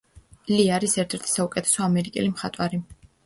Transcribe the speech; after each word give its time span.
ლი 0.51 0.63
არის 0.77 0.95
ერთ-ერთი 1.03 1.29
საუკეთესო 1.33 1.85
ამერიკელი 1.89 2.33
მხატვარი. 2.35 2.81